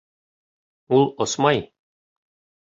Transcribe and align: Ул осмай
Ул 0.99 1.05
осмай 1.27 1.63